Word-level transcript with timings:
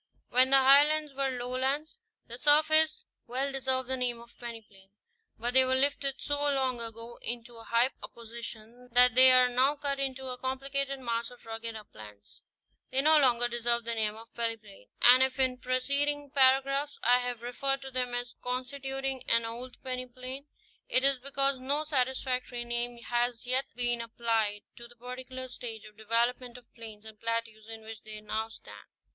When 0.29 0.49
the 0.49 0.57
Highlands 0.57 1.13
were 1.13 1.29
lowlands, 1.29 1.99
their 2.25 2.39
surface 2.39 3.05
well 3.27 3.51
deserved 3.51 3.87
the 3.87 3.95
name 3.95 4.19
of 4.19 4.35
peneplain; 4.39 4.89
but 5.37 5.53
they 5.53 5.63
were 5.63 5.75
lifted 5.75 6.15
so 6.19 6.41
long 6.41 6.81
ago 6.81 7.19
into 7.21 7.53
so 7.53 7.61
high 7.61 7.91
a 8.01 8.07
position 8.07 8.89
that 8.93 9.13
they 9.13 9.31
are 9.31 9.47
now 9.47 9.75
cut 9.75 9.99
into 9.99 10.25
a 10.29 10.39
complicated 10.39 10.99
mass 10.99 11.29
of 11.29 11.45
rugged 11.45 11.75
uplands. 11.75 12.41
They 12.89 13.01
no 13.01 13.19
longer 13.19 13.47
deserve 13.47 13.83
the 13.83 13.93
name 13.93 14.15
of 14.15 14.33
peneplain; 14.33 14.87
and 15.03 15.21
if 15.21 15.39
in 15.39 15.59
preceding 15.59 16.31
para 16.31 16.63
graphs 16.63 16.97
I 17.03 17.19
have 17.19 17.43
referred 17.43 17.83
to 17.83 17.91
them 17.91 18.15
as 18.15 18.33
constituting 18.41 19.21
an 19.29 19.45
old 19.45 19.77
peneplain, 19.83 20.47
it 20.89 21.03
is 21.03 21.19
because 21.19 21.59
no 21.59 21.83
satisfactory 21.83 22.65
name 22.65 22.97
has 23.03 23.45
yet 23.45 23.65
been 23.75 24.01
applied 24.01 24.63
to 24.77 24.87
the 24.87 24.95
par 24.95 25.17
ticular 25.17 25.47
stage 25.47 25.85
of 25.85 25.95
development 25.95 26.57
of 26.57 26.73
plains 26.73 27.05
and 27.05 27.19
plateaus 27.19 27.67
in 27.67 27.83
which 27.83 28.01
they 28.01 28.19
now 28.19 28.49
stand. 28.49 28.87